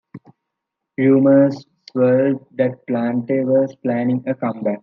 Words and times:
Rumours 0.97 1.67
swirled 1.91 2.47
that 2.53 2.87
Plante 2.87 3.45
was 3.45 3.75
planning 3.83 4.23
a 4.27 4.33
comeback. 4.33 4.79